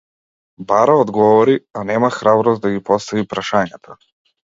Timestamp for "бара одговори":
0.69-1.57